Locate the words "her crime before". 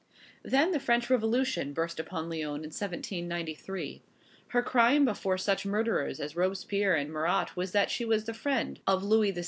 4.47-5.37